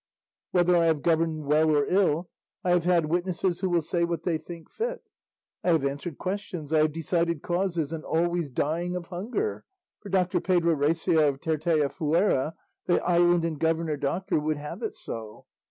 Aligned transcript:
Whether 0.49 0.75
I 0.75 0.85
have 0.85 1.03
governed 1.03 1.45
well 1.45 1.69
or 1.69 1.85
ill, 1.85 2.27
I 2.63 2.71
have 2.71 2.85
had 2.85 3.05
witnesses 3.05 3.59
who 3.59 3.69
will 3.69 3.83
say 3.83 4.03
what 4.03 4.23
they 4.23 4.39
think 4.39 4.71
fit. 4.71 5.03
I 5.63 5.73
have 5.73 5.85
answered 5.85 6.17
questions, 6.17 6.73
I 6.73 6.79
have 6.79 6.91
decided 6.91 7.43
causes, 7.43 7.93
and 7.93 8.03
always 8.03 8.49
dying 8.49 8.95
of 8.95 9.09
hunger, 9.09 9.63
for 9.99 10.09
Doctor 10.09 10.41
Pedro 10.41 10.73
Recio 10.75 11.29
of 11.29 11.39
Tirteafuera, 11.39 12.55
the 12.87 12.99
island 13.05 13.45
and 13.45 13.59
governor 13.59 13.95
doctor, 13.95 14.39
would 14.39 14.57
have 14.57 14.81
it 14.81 14.95
so. 14.95 15.45